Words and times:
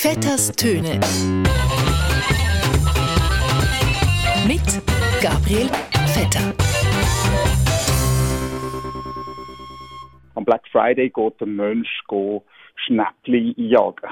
Vetters 0.00 0.52
Töne. 0.52 1.00
Mit 4.46 4.62
Gabriel 5.20 5.68
Vetter. 6.06 6.54
Am 10.36 10.44
Black 10.44 10.62
Friday 10.70 11.10
geht 11.10 11.40
der 11.40 11.48
Mensch 11.48 11.88
Schnäppli 12.76 13.54
jagen. 13.56 14.08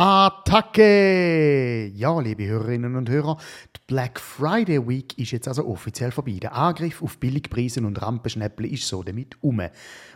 Attacke! 0.00 1.90
Ja, 1.92 2.20
liebe 2.20 2.46
Hörerinnen 2.46 2.94
und 2.94 3.10
Hörer, 3.10 3.36
die 3.74 3.80
Black 3.88 4.20
Friday 4.20 4.86
Week 4.86 5.18
ist 5.18 5.32
jetzt 5.32 5.48
also 5.48 5.66
offiziell 5.66 6.12
vorbei. 6.12 6.38
Der 6.40 6.54
Angriff 6.54 7.02
auf 7.02 7.18
Billigpreise 7.18 7.80
und 7.80 8.00
Rampenschnäppli 8.00 8.68
ist 8.68 8.86
so 8.86 9.02
damit 9.02 9.34
um. 9.42 9.60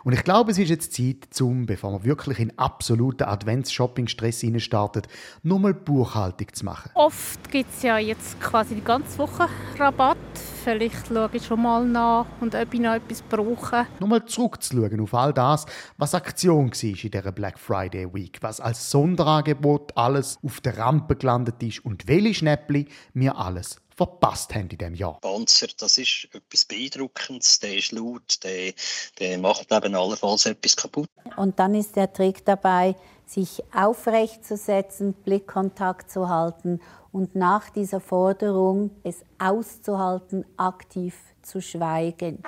Und 0.05 0.13
ich 0.13 0.23
glaube, 0.23 0.53
es 0.53 0.59
ist 0.59 0.69
jetzt 0.69 0.93
Zeit, 0.93 1.27
zum, 1.31 1.67
bevor 1.67 1.91
man 1.91 2.05
wirklich 2.05 2.39
in 2.39 2.57
absoluten 2.61 3.25
Advents-Shopping-Stress 3.25 4.45
startet, 4.59 5.09
nochmal 5.43 5.75
Buchhaltung 5.75 6.47
zu 6.53 6.65
machen. 6.65 6.93
Oft 6.95 7.51
gibt 7.51 7.75
es 7.75 7.83
ja 7.83 7.99
jetzt 7.99 8.41
quasi 8.41 8.77
die 8.77 8.85
ganze 8.85 9.19
Woche 9.19 9.49
Rabatt. 9.81 10.17
Vielleicht 10.65 11.09
schaue 11.09 11.31
ich 11.33 11.45
schon 11.45 11.61
mal 11.61 11.85
nach 11.85 12.27
und 12.41 12.55
ob 12.55 12.73
ich 12.73 12.79
noch 12.79 12.95
etwas 12.95 13.21
brauche. 13.23 13.85
Nochmal 13.99 14.25
zurückzuschauen 14.27 15.01
auf 15.01 15.13
all 15.13 15.33
das, 15.33 15.67
was 15.97 16.15
Aktion 16.15 16.71
war 16.71 16.85
in 16.85 17.11
dieser 17.11 17.33
Black 17.33 17.59
Friday 17.59 18.15
Week, 18.15 18.39
was 18.43 18.61
als 18.61 18.89
Sonderangebot 18.89 19.97
alles 19.97 20.39
auf 20.45 20.61
der 20.61 20.79
Rampe 20.79 21.17
gelandet 21.17 21.61
ist 21.65 21.85
und 21.85 22.07
welche 22.07 22.35
Schnäppli 22.35 22.87
wir 23.13 23.37
alles 23.37 23.79
verpasst 23.97 24.55
haben 24.55 24.69
in 24.69 24.79
diesem 24.79 24.95
Jahr. 24.95 25.19
Panzer, 25.21 25.67
das 25.79 25.99
ist 25.99 26.29
etwas 26.33 26.65
Beeindruckendes, 26.65 27.59
der 27.59 27.79
ist 27.79 27.91
laut, 27.91 28.39
der, 28.45 28.73
der 29.19 29.39
macht 29.39 29.71
eben 29.73 29.95
allenfalls 29.97 30.47
etwas 30.47 30.77
kaputt. 30.77 31.09
Und 31.37 31.59
dann 31.59 31.75
ist 31.75 31.97
der 31.97 32.13
Trick 32.13 32.45
dabei, 32.45 32.95
sich 33.33 33.63
aufrecht 33.75 34.45
zu 34.45 34.57
setzen, 34.57 35.15
Blickkontakt 35.15 36.11
zu 36.11 36.29
halten 36.29 36.81
und 37.13 37.35
nach 37.35 37.71
dieser 37.71 38.01
Forderung 38.01 38.91
es 39.05 39.25
auszuhalten, 39.39 40.45
aktiv 40.57 41.17
zu 41.43 41.61
schweigen. 41.61 42.43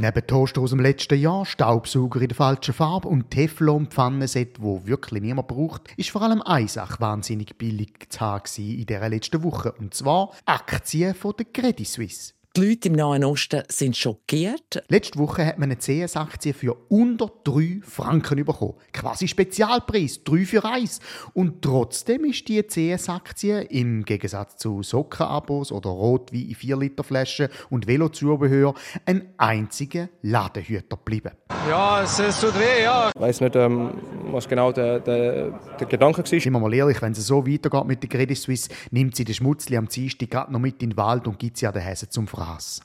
Neben 0.00 0.26
Toaster 0.28 0.60
aus 0.60 0.70
dem 0.70 0.78
letzten 0.78 1.18
Jahr, 1.18 1.44
Staubsauger 1.44 2.20
in 2.20 2.28
der 2.28 2.36
falschen 2.36 2.72
Farbe 2.72 3.08
und 3.08 3.32
Teflon-Pfannenset, 3.32 4.62
wo 4.62 4.86
wirklich 4.86 5.20
niemand 5.20 5.48
braucht, 5.48 5.92
ist 5.96 6.10
vor 6.10 6.22
allem 6.22 6.40
eine 6.40 6.68
Sache 6.68 7.00
wahnsinnig 7.00 7.58
billig 7.58 8.08
zu 8.08 8.20
haben 8.20 8.44
in 8.58 8.86
dieser 8.86 9.08
letzten 9.08 9.42
Woche. 9.42 9.72
Und 9.72 9.94
zwar 9.94 10.30
Aktien 10.46 11.16
von 11.16 11.34
der 11.36 11.46
Credit 11.46 11.84
Suisse. 11.88 12.37
Die 12.58 12.66
Leute 12.66 12.88
im 12.88 12.94
Nahen 12.94 13.22
Osten 13.22 13.62
sind 13.68 13.96
schockiert. 13.96 14.82
Letzte 14.88 15.20
Woche 15.20 15.46
hat 15.46 15.60
man 15.60 15.70
eine 15.70 15.78
CS-Aktie 15.78 16.52
für 16.52 16.74
unter 16.88 17.30
3 17.44 17.82
Franken 17.82 18.44
bekommen. 18.44 18.74
Quasi 18.92 19.28
Spezialpreis, 19.28 20.24
3 20.24 20.44
für 20.44 20.64
1. 20.64 20.98
Und 21.34 21.62
trotzdem 21.62 22.24
ist 22.24 22.48
die 22.48 22.60
CS-Aktie 22.60 23.60
im 23.60 24.04
Gegensatz 24.04 24.56
zu 24.56 24.82
Sockenabos 24.82 25.70
oder 25.70 25.90
Rotwein 25.90 26.48
in 26.48 26.56
4 26.56 26.76
Liter 26.78 27.04
Flaschen 27.04 27.46
und 27.70 27.86
Velozubehör 27.86 28.74
ein 29.06 29.28
einziger 29.36 30.08
Ladehüter 30.22 30.96
geblieben. 30.96 31.30
Ja, 31.70 32.02
es, 32.02 32.18
es 32.18 32.40
tut 32.40 32.58
weh, 32.58 32.82
ja. 32.82 33.10
Ich 33.14 33.20
weiss 33.20 33.40
nicht, 33.40 33.54
ähm, 33.54 33.92
was 34.32 34.48
genau 34.48 34.72
der, 34.72 34.98
der, 34.98 35.50
der 35.78 35.86
Gedanke 35.86 36.22
war. 36.22 36.26
Sind 36.26 36.44
wir 36.44 36.58
mal 36.58 36.74
ehrlich, 36.74 37.00
wenn 37.02 37.12
es 37.12 37.24
so 37.24 37.46
weitergeht 37.46 37.84
mit 37.84 38.02
der 38.02 38.08
Credit 38.08 38.36
Suisse, 38.36 38.68
nimmt 38.90 39.14
sie 39.14 39.24
den 39.24 39.34
Schmutzli 39.36 39.76
am 39.76 39.86
Dienstag 39.86 40.28
gerade 40.28 40.52
noch 40.52 40.58
mit 40.58 40.82
in 40.82 40.90
den 40.90 40.96
Wald 40.96 41.28
und 41.28 41.38
gibt 41.38 41.56
sie 41.56 41.68
an 41.68 41.74
den 41.74 41.82
Häsen 41.82 42.10
zum 42.10 42.26
Fragen. 42.26 42.47
Spaß. 42.48 42.80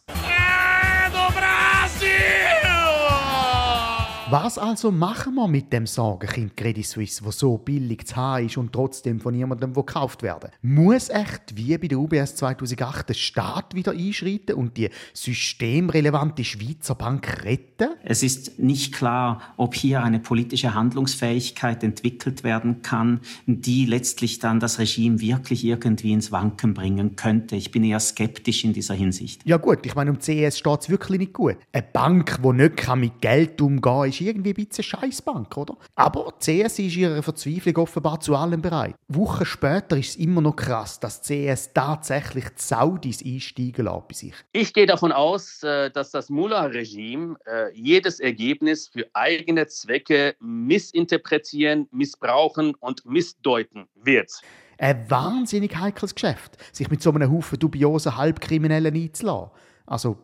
Was 4.34 4.58
also 4.58 4.90
machen 4.90 5.36
wir 5.36 5.48
mit 5.48 5.72
dem 5.72 5.86
Sorgenkind 5.86 6.58
Credit 6.58 6.84
Suisse, 6.84 7.24
wo 7.24 7.30
so 7.30 7.56
billig 7.60 8.08
zu 8.08 8.16
haben 8.16 8.48
ist 8.48 8.58
und 8.58 8.74
trotzdem 8.74 9.20
von 9.20 9.32
niemandem 9.32 9.76
gekauft 9.76 10.24
werden? 10.24 10.50
Muss 10.64 11.10
echt 11.10 11.56
wie 11.56 11.78
bei 11.78 11.88
der 11.88 12.00
UBS 12.00 12.38
2008 12.38 13.10
der 13.10 13.14
Staat 13.14 13.76
wieder 13.76 13.92
einschreiten 13.92 14.56
und 14.56 14.76
die 14.76 14.90
systemrelevante 15.14 16.44
Schweizer 16.44 16.96
Bank 16.96 17.44
retten? 17.46 17.90
Es 18.04 18.24
ist 18.24 18.58
nicht 18.58 18.96
klar, 18.96 19.40
ob 19.56 19.76
hier 19.76 20.02
eine 20.02 20.20
politische 20.20 20.74
Handlungsfähigkeit 20.74 21.84
entwickelt 21.84 22.44
werden 22.44 22.82
kann, 22.82 23.20
die 23.46 23.86
letztlich 23.86 24.40
dann 24.40 24.60
das 24.60 24.80
Regime 24.80 25.22
wirklich 25.22 25.64
irgendwie 25.64 26.12
ins 26.12 26.32
Wanken 26.32 26.74
bringen 26.74 27.16
könnte. 27.16 27.56
Ich 27.56 27.70
bin 27.70 27.84
eher 27.84 28.00
skeptisch 28.00 28.64
in 28.64 28.74
dieser 28.74 28.96
Hinsicht. 28.96 29.42
Ja 29.46 29.58
gut, 29.58 29.86
ich 29.86 29.94
meine, 29.94 30.10
um 30.10 30.18
CS 30.18 30.58
steht 30.58 30.82
es 30.82 30.90
wirklich 30.90 31.20
nicht 31.20 31.34
gut. 31.34 31.58
Eine 31.72 31.84
Bank, 31.84 32.40
die 32.44 32.54
nicht 32.54 32.96
mit 32.96 33.22
Geld 33.22 33.62
umgehen 33.62 33.82
kann, 33.84 34.10
ist 34.10 34.23
irgendwie 34.28 34.52
ein 34.52 34.66
bisschen 34.66 34.84
Scheißbank, 34.84 35.56
oder? 35.58 35.78
Aber 35.96 36.34
CS 36.40 36.80
ist 36.80 36.96
ihrer 36.96 37.22
Verzweiflung 37.22 37.78
offenbar 37.78 38.20
zu 38.20 38.36
allem 38.36 38.62
bereit. 38.62 38.96
Wochen 39.08 39.46
später 39.46 39.98
ist 39.98 40.10
es 40.10 40.16
immer 40.16 40.42
noch 40.42 40.56
krass, 40.56 41.00
dass 41.00 41.22
CS 41.22 41.74
tatsächlich 41.74 42.46
die 42.46 42.62
Saudis 42.62 43.24
einsteigen 43.24 43.86
lässt 43.86 44.08
bei 44.08 44.14
sich. 44.14 44.34
Ich 44.52 44.74
gehe 44.74 44.86
davon 44.86 45.12
aus, 45.12 45.64
äh, 45.64 45.90
dass 45.92 46.12
das 46.12 46.30
Mullah-Regime 46.30 47.38
äh, 47.46 47.74
jedes 47.74 48.20
Ergebnis 48.20 48.88
für 48.88 49.08
eigene 49.14 49.68
Zwecke 49.68 50.36
missinterpretieren, 50.40 51.88
missbrauchen 51.92 52.76
und 52.76 53.06
missdeuten 53.06 53.88
wird. 53.96 54.32
Ein 54.78 55.10
wahnsinnig 55.10 55.78
heikles 55.78 56.16
Geschäft, 56.16 56.58
sich 56.72 56.90
mit 56.90 57.02
so 57.02 57.12
einem 57.12 57.32
Haufen 57.32 57.60
dubiosen 57.60 58.18
Halbkriminellen 58.18 58.96
einzulassen. 58.96 59.52
Also 59.86 60.18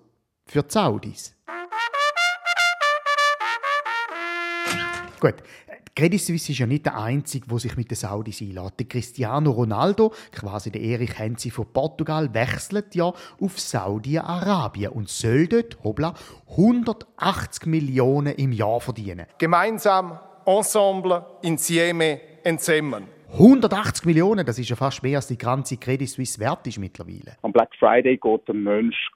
für 0.46 0.64
die 0.64 0.72
Saudis. 0.74 1.36
Gut, 5.19 5.35
Credit 5.96 6.22
Suisse 6.22 6.53
ist 6.53 6.59
ja 6.59 6.66
nicht 6.66 6.85
der 6.85 6.97
Einzige, 6.97 7.47
der 7.47 7.59
sich 7.59 7.75
mit 7.75 7.91
den 7.91 7.96
Saudis 7.96 8.41
einlädt. 8.41 8.80
Der 8.80 8.88
Cristiano 8.88 9.52
Ronaldo, 9.52 10.13
quasi 10.31 10.72
der 10.72 10.81
Erich 10.81 11.19
Henzi 11.19 11.50
von 11.50 11.66
Portugal, 11.74 12.34
wechselt 12.34 12.96
ja 12.96 13.12
auf 13.41 13.59
Saudi-Arabien 13.59 14.94
und 14.94 15.09
soll 15.09 15.47
dort, 15.47 15.78
hoppla, 15.84 16.13
180 16.52 17.66
Millionen 17.66 18.34
im 18.35 18.53
Jahr 18.53 18.79
verdienen. 18.79 19.25
Gemeinsam, 19.40 20.18
ensemble, 20.46 21.25
insieme, 21.41 22.22
ensemble. 22.46 23.03
180 23.34 24.06
Millionen, 24.06 24.46
das 24.46 24.58
ist 24.58 24.69
ja 24.69 24.78
fast 24.78 25.03
mehr 25.03 25.18
als 25.18 25.28
die 25.28 25.38
ganze 25.38 25.75
Credit 25.75 26.09
Suisse 26.09 26.40
wert 26.40 26.66
ist 26.66 26.79
mittlerweile. 26.79 27.35
Am 27.41 27.52
Black 27.52 27.75
Friday 27.78 28.18
geht 28.18 28.47
der 28.47 28.56
Mensch 28.56 29.09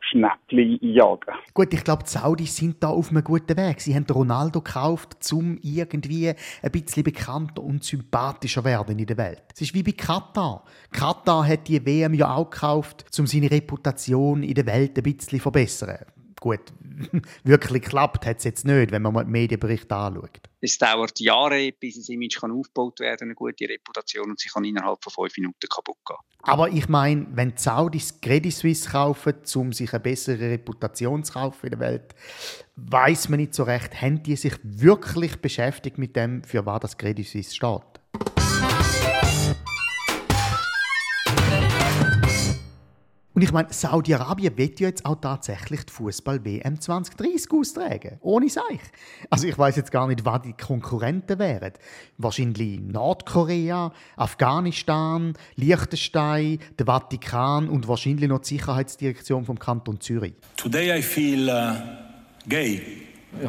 Schnäppli 0.00 0.78
jagen. 0.80 1.34
Gut, 1.52 1.72
ich 1.72 1.82
glaube, 1.82 2.04
die 2.04 2.10
Saudis 2.10 2.56
sind 2.56 2.82
da 2.82 2.88
auf 2.88 3.10
einem 3.10 3.24
guten 3.24 3.56
Weg. 3.56 3.80
Sie 3.80 3.94
haben 3.94 4.06
Ronaldo 4.08 4.60
gekauft, 4.60 5.16
um 5.32 5.58
irgendwie 5.62 6.28
ein 6.28 6.70
bisschen 6.70 7.02
bekannter 7.02 7.62
und 7.62 7.84
sympathischer 7.84 8.64
werden 8.64 8.98
in 8.98 9.06
der 9.06 9.16
Welt. 9.16 9.42
Es 9.52 9.62
ist 9.62 9.74
wie 9.74 9.82
bei 9.82 9.92
Katar. 9.92 10.64
Katar 10.92 11.46
hat 11.46 11.68
die 11.68 11.84
WM 11.84 12.14
ja 12.14 12.34
auch 12.34 12.50
gekauft, 12.50 13.06
um 13.18 13.26
seine 13.26 13.50
Reputation 13.50 14.42
in 14.42 14.54
der 14.54 14.66
Welt 14.66 14.96
ein 14.96 15.02
bisschen 15.02 15.38
zu 15.38 15.38
verbessern. 15.38 16.04
Gut, 16.46 16.60
wirklich 17.42 17.82
klappt 17.82 18.24
hat 18.24 18.38
es 18.38 18.44
jetzt 18.44 18.64
nicht, 18.64 18.92
wenn 18.92 19.02
man 19.02 19.12
mal 19.12 19.24
den 19.24 19.32
Medienbericht 19.32 19.90
anschaut. 19.90 20.38
Es 20.60 20.78
dauert 20.78 21.18
Jahre, 21.18 21.72
bis 21.72 21.96
ein 21.96 22.14
Image 22.14 22.38
kann 22.38 22.52
aufgebaut 22.52 23.00
werden 23.00 23.24
eine 23.24 23.34
gute 23.34 23.68
Reputation 23.68 24.30
und 24.30 24.38
sie 24.38 24.48
kann 24.48 24.62
innerhalb 24.62 25.02
von 25.02 25.12
fünf 25.12 25.36
Minuten 25.38 25.68
kaputt 25.68 25.96
gehen. 26.06 26.16
Aber 26.42 26.68
ich 26.68 26.88
meine, 26.88 27.26
wenn 27.32 27.56
die 27.56 27.60
Saudis 27.60 28.20
Credit 28.20 28.52
Suisse 28.52 28.88
kaufen, 28.88 29.34
um 29.56 29.72
sich 29.72 29.92
eine 29.92 29.98
bessere 29.98 30.52
Reputation 30.52 31.24
zu 31.24 31.32
kaufen 31.32 31.66
in 31.66 31.70
der 31.70 31.80
Welt, 31.80 32.14
weiß 32.76 33.28
man 33.28 33.40
nicht 33.40 33.52
so 33.52 33.64
recht, 33.64 34.00
haben 34.00 34.22
die 34.22 34.36
sich 34.36 34.54
wirklich 34.62 35.38
beschäftigt 35.38 35.98
mit 35.98 36.14
dem, 36.14 36.44
für 36.44 36.64
was 36.64 36.78
das 36.78 36.96
Credit 36.96 37.26
Suisse 37.26 37.56
steht? 37.56 37.95
Und 43.36 43.42
ich 43.42 43.52
meine, 43.52 43.68
Saudi-Arabien 43.70 44.56
wird 44.56 44.80
ja 44.80 44.88
jetzt 44.88 45.04
auch 45.04 45.20
tatsächlich 45.20 45.84
die 45.84 45.92
Fußball-WM 45.92 46.80
2030 46.80 47.50
austragen. 47.52 48.16
Ohne 48.22 48.48
Seich. 48.48 48.80
Also 49.28 49.46
ich 49.46 49.58
weiß 49.58 49.76
jetzt 49.76 49.92
gar 49.92 50.08
nicht, 50.08 50.24
was 50.24 50.40
die 50.40 50.54
Konkurrenten 50.54 51.38
wären. 51.38 51.74
Wahrscheinlich 52.16 52.80
Nordkorea, 52.80 53.92
Afghanistan, 54.16 55.34
Liechtenstein, 55.54 56.60
der 56.78 56.86
Vatikan 56.86 57.68
und 57.68 57.86
wahrscheinlich 57.86 58.26
noch 58.26 58.38
die 58.38 58.56
Sicherheitsdirektion 58.56 59.44
vom 59.44 59.58
Kanton 59.58 60.00
Zürich. 60.00 60.32
Today 60.56 60.98
I 60.98 61.02
feel 61.02 61.50
uh, 61.50 61.74
gay. 62.48 62.80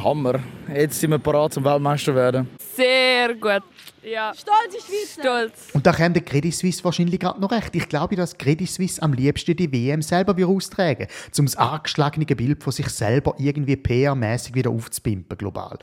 Hammer. 0.04 0.40
Jetzt 0.74 1.00
sind 1.00 1.12
wir 1.12 1.20
parat 1.20 1.54
zum 1.54 1.64
Weltmeister 1.64 2.14
werden. 2.14 2.50
Sehr 2.76 3.34
gut. 3.36 3.64
Ja. 4.04 4.34
Stolz 4.34 4.74
in 4.74 4.82
Schweiz. 4.82 5.18
Stolz. 5.20 5.70
Und 5.74 5.86
da 5.86 5.92
käme 5.92 6.14
der 6.14 6.24
Credit 6.24 6.54
Suisse 6.54 6.84
wahrscheinlich 6.84 7.20
gerade 7.20 7.42
noch 7.42 7.52
recht. 7.52 7.76
Ich 7.76 7.90
glaube, 7.90 8.16
dass 8.16 8.38
Credit 8.38 8.70
Suisse 8.70 9.02
am 9.02 9.14
liebsten 9.14 9.56
die 9.56 9.72
WM 9.72 10.02
selber 10.02 10.36
austragen 10.48 11.08
um 11.38 11.46
das 11.46 11.56
angeschlagene 11.56 12.26
Bild 12.26 12.64
von 12.64 12.72
sich 12.72 12.88
selber 12.90 13.36
irgendwie 13.38 13.76
PR-mäßig 13.76 14.54
wieder 14.54 14.70
aufzupimpen 14.70 15.38
global. 15.38 15.78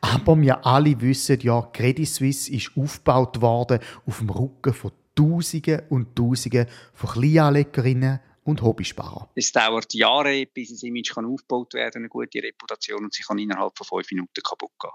Aber 0.00 0.40
wir 0.40 0.66
alle 0.66 1.00
wissen 1.00 1.38
ja, 1.40 1.62
Credit 1.72 2.08
Suisse 2.08 2.52
ist 2.52 2.72
aufgebaut 2.76 3.40
worden 3.40 3.78
auf 4.06 4.18
dem 4.18 4.30
Rücken 4.30 4.74
von 4.74 4.92
Tausenden 5.14 5.82
und 5.88 6.16
Tausenden 6.16 6.66
von 6.94 7.10
Kleinanlegerinnen 7.10 8.20
und 8.44 8.62
Hobbysparer. 8.62 9.28
Es 9.34 9.52
dauert 9.52 9.92
Jahre, 9.94 10.46
bis 10.46 10.70
ein 10.70 10.88
Image 10.88 11.12
kann 11.14 11.26
aufgebaut 11.26 11.74
werden 11.74 11.98
eine 12.02 12.08
gute 12.08 12.42
Reputation 12.42 13.04
und 13.04 13.12
sie 13.14 13.22
kann 13.22 13.38
innerhalb 13.38 13.76
von 13.76 13.86
fünf 13.86 14.10
Minuten 14.10 14.42
kaputt 14.42 14.70
gehen. 14.80 14.90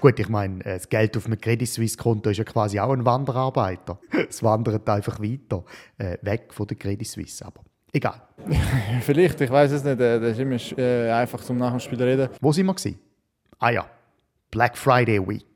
Gut, 0.00 0.18
ich 0.18 0.28
meine, 0.28 0.58
das 0.64 0.88
Geld 0.88 1.16
auf 1.16 1.26
einem 1.26 1.40
Credit 1.40 1.68
Suisse 1.68 1.96
Konto 1.96 2.30
ist 2.30 2.38
ja 2.38 2.44
quasi 2.44 2.80
auch 2.80 2.90
ein 2.92 3.04
Wanderarbeiter. 3.04 4.00
Es 4.28 4.42
wandert 4.42 4.88
einfach 4.88 5.20
weiter 5.20 5.64
äh, 5.98 6.18
weg 6.22 6.52
von 6.52 6.66
der 6.66 6.76
Credit 6.76 7.06
Suisse, 7.06 7.44
aber 7.44 7.62
egal. 7.92 8.20
Vielleicht, 9.02 9.40
ich 9.40 9.50
weiß 9.50 9.70
es 9.70 9.84
nicht. 9.84 10.00
äh, 10.00 10.18
Das 10.18 10.32
ist 10.32 10.38
immer 10.40 10.78
äh, 10.78 11.10
einfach 11.12 11.40
zum 11.44 11.56
nach 11.58 11.70
dem 11.70 11.78
Spiel 11.80 12.02
reden. 12.02 12.30
Wo 12.40 12.50
sind 12.52 12.66
wir 12.66 12.74
gewesen? 12.74 12.98
Ah 13.60 13.70
ja, 13.70 13.88
Black 14.50 14.76
Friday 14.76 15.20
Week. 15.24 15.51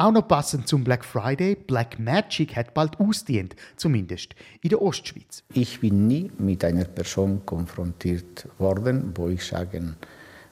Auch 0.00 0.12
noch 0.12 0.26
passend 0.26 0.66
zum 0.66 0.82
Black 0.82 1.04
Friday, 1.04 1.54
Black 1.54 1.98
Magic 1.98 2.56
hat 2.56 2.72
bald 2.72 2.98
ausdient, 2.98 3.54
zumindest 3.76 4.34
in 4.62 4.70
der 4.70 4.80
Ostschweiz. 4.80 5.44
Ich 5.52 5.78
bin 5.80 6.06
nie 6.06 6.32
mit 6.38 6.64
einer 6.64 6.86
Person 6.86 7.44
konfrontiert 7.44 8.48
worden, 8.56 9.12
wo 9.14 9.28
ich 9.28 9.44
sagen 9.44 9.96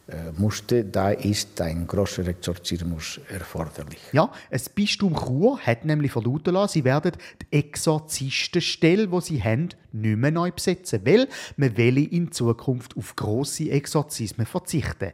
äh, 0.08 0.32
musste, 0.36 0.84
da 0.84 1.12
ist 1.12 1.58
ein 1.62 1.86
großer 1.86 2.26
Exorzismus 2.28 3.20
erforderlich. 3.30 4.00
Ja, 4.12 4.30
ein 4.50 4.60
Bistum 4.74 5.16
Chur 5.16 5.58
hat 5.60 5.82
nämlich 5.84 6.12
verlauten 6.12 6.52
lassen, 6.52 6.74
sie 6.74 6.84
werden 6.84 7.12
die 7.40 7.58
Exorzistenstelle, 7.58 9.08
die 9.08 9.20
sie 9.22 9.42
haben, 9.42 9.70
nicht 9.92 10.16
mehr 10.18 10.30
neu 10.30 10.50
besetzen, 10.50 11.00
weil 11.04 11.26
man 11.56 11.74
will 11.78 11.98
in 11.98 12.32
Zukunft 12.32 12.98
auf 12.98 13.16
grosse 13.16 13.70
Exorzismen 13.70 14.46
verzichten. 14.46 15.12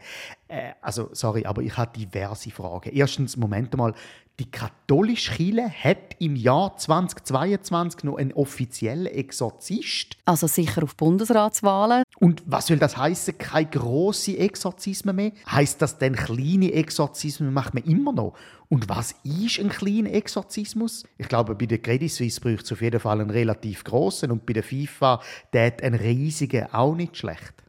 Äh, 0.54 0.74
also, 0.80 1.08
sorry, 1.12 1.44
aber 1.44 1.62
ich 1.62 1.76
habe 1.76 1.98
diverse 1.98 2.50
Fragen. 2.50 2.90
Erstens, 2.92 3.36
Moment 3.36 3.76
mal, 3.76 3.92
die 4.38 4.50
katholische 4.50 5.32
Kirche 5.32 5.68
hat 5.68 6.16
im 6.18 6.34
Jahr 6.36 6.76
2022 6.76 8.04
noch 8.04 8.16
einen 8.16 8.32
offiziellen 8.32 9.06
Exorzist. 9.06 10.16
Also 10.24 10.46
sicher 10.46 10.82
auf 10.82 10.96
Bundesratswahlen. 10.96 12.02
Und 12.18 12.42
was 12.46 12.66
soll 12.66 12.78
das 12.78 12.96
heißen? 12.96 13.38
Keine 13.38 13.70
grossen 13.70 14.36
Exorzismen 14.36 15.14
mehr? 15.14 15.32
Heißt 15.48 15.80
das 15.82 15.98
denn 15.98 16.14
kleine 16.16 16.72
Exorzismen 16.72 17.52
macht 17.52 17.74
man 17.74 17.84
immer 17.84 18.12
noch? 18.12 18.34
Und 18.68 18.88
was 18.88 19.14
ist 19.22 19.60
ein 19.60 19.68
kleiner 19.68 20.12
Exorzismus? 20.12 21.04
Ich 21.16 21.28
glaube, 21.28 21.54
bei 21.54 21.66
der 21.66 21.78
Credit 21.78 22.10
Suisse 22.10 22.40
braucht 22.40 22.64
es 22.64 22.72
auf 22.72 22.82
jeden 22.82 23.00
Fall 23.00 23.20
einen 23.20 23.30
relativ 23.30 23.84
großen 23.84 24.30
und 24.30 24.46
bei 24.46 24.52
der 24.52 24.64
FIFA 24.64 25.20
tät 25.52 25.82
ein 25.82 25.94
riesigen 25.94 26.72
auch 26.72 26.94
nicht 26.94 27.16
schlecht. 27.16 27.63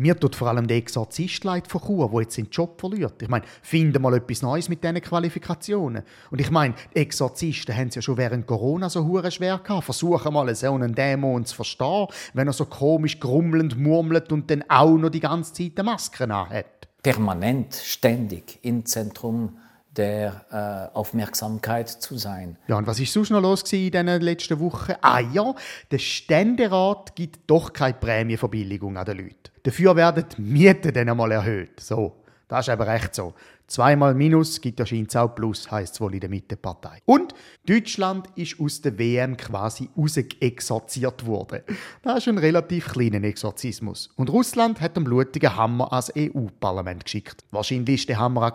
Mir 0.00 0.16
tut 0.16 0.36
vor 0.36 0.46
allem 0.46 0.68
der 0.68 0.76
Exorzist 0.76 1.42
leid 1.42 1.66
von 1.66 1.80
Chur, 1.80 2.08
der 2.08 2.20
jetzt 2.20 2.36
seinen 2.36 2.50
Job 2.50 2.78
verliert. 2.78 3.20
Ich 3.20 3.28
meine, 3.28 3.44
finde 3.62 3.98
mal 3.98 4.14
etwas 4.14 4.42
Neues 4.42 4.68
mit 4.68 4.84
diesen 4.84 5.00
Qualifikationen. 5.00 6.04
Und 6.30 6.40
ich 6.40 6.52
meine, 6.52 6.74
Exorzisten 6.94 7.76
haben 7.76 7.88
es 7.88 7.96
ja 7.96 8.02
schon 8.02 8.16
während 8.16 8.46
Corona 8.46 8.88
so 8.88 9.04
hure 9.04 9.32
schwer 9.32 9.58
gehabt. 9.58 9.82
Versuchen 9.82 10.32
mal 10.32 10.54
so 10.54 10.72
einen 10.72 10.94
Dämon 10.94 11.44
zu 11.44 11.56
verstehen, 11.56 12.06
wenn 12.32 12.46
er 12.46 12.52
so 12.52 12.66
komisch 12.66 13.18
grummelnd 13.18 13.76
murmelt 13.76 14.30
und 14.30 14.48
dann 14.52 14.62
auch 14.68 14.96
noch 14.96 15.10
die 15.10 15.18
ganze 15.18 15.52
Zeit 15.52 15.72
eine 15.74 15.90
Maske 15.90 16.28
hat. 16.28 16.88
Permanent, 17.02 17.74
ständig 17.74 18.60
im 18.62 18.86
Zentrum 18.86 19.58
der 19.96 20.90
äh, 20.92 20.96
Aufmerksamkeit 20.96 21.88
zu 21.88 22.16
sein. 22.16 22.56
Ja, 22.68 22.78
und 22.78 22.86
was 22.86 23.00
ist 23.00 23.12
sonst 23.12 23.30
noch 23.30 23.40
los 23.40 23.64
in 23.72 23.90
diesen 23.90 24.06
letzten 24.20 24.60
Wochen? 24.60 24.92
Ah 25.00 25.18
ja, 25.18 25.54
der 25.90 25.98
Ständerat 25.98 27.16
gibt 27.16 27.50
doch 27.50 27.72
keine 27.72 27.94
Prämienverbilligung 27.94 28.96
an 28.96 29.04
den 29.04 29.18
Leuten. 29.18 29.57
Dafür 29.68 29.94
werden 29.96 30.24
die 30.34 30.40
Mieten 30.40 30.94
dann 30.94 31.10
einmal 31.10 31.30
erhöht. 31.30 31.78
So, 31.80 32.24
das 32.48 32.66
ist 32.66 32.72
aber 32.72 32.86
recht 32.86 33.14
so. 33.14 33.34
Zweimal 33.66 34.14
Minus 34.14 34.62
gibt 34.62 34.80
anscheinend 34.80 35.14
auch 35.14 35.34
Plus, 35.34 35.70
heisst 35.70 35.92
es 35.92 36.00
wohl 36.00 36.14
in 36.14 36.20
der 36.20 36.30
Mittepartei. 36.30 37.02
Und 37.04 37.34
Deutschland 37.66 38.28
ist 38.34 38.58
aus 38.58 38.80
der 38.80 38.98
WM 38.98 39.36
quasi 39.36 39.90
rausgeexorziert 39.94 41.26
worden. 41.26 41.60
Das 42.00 42.20
ist 42.20 42.28
ein 42.28 42.38
relativ 42.38 42.88
kleiner 42.88 43.22
Exorzismus. 43.24 44.08
Und 44.16 44.30
Russland 44.30 44.80
hat 44.80 44.96
einen 44.96 45.04
blutigen 45.04 45.54
Hammer 45.54 45.92
ans 45.92 46.10
EU-Parlament 46.16 47.04
geschickt. 47.04 47.44
Wahrscheinlich 47.50 48.08
war 48.08 48.14
der 48.14 48.18
Hammer. 48.20 48.52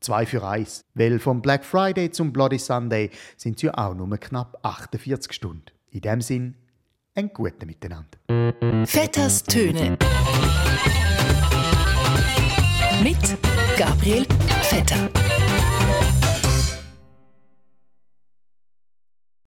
Zwei 0.00 0.26
für 0.26 0.44
eins. 0.44 0.84
Weil 0.94 1.20
vom 1.20 1.42
Black 1.42 1.64
Friday 1.64 2.10
zum 2.10 2.32
Bloody 2.32 2.58
Sunday 2.58 3.10
sind 3.36 3.54
es 3.54 3.62
ja 3.62 3.78
auch 3.78 3.94
nur 3.94 4.18
knapp 4.18 4.58
48 4.62 5.32
Stunden. 5.32 5.66
In 5.92 6.00
dem 6.00 6.20
Sinn, 6.20 6.56
ein 7.14 7.30
guten 7.32 7.66
Miteinander. 7.66 8.18
Vetters 8.86 9.42
Töne. 9.44 9.96
Mit 13.02 13.18
Gabriel 13.76 14.26
Vetter. 14.62 15.23